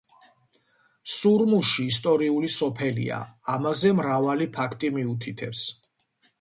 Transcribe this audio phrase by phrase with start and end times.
[1.15, 3.21] სურმუში ისტორიული სოფელია,
[3.57, 5.67] ამაზე მრავალი ფაქტი მიუთითებს.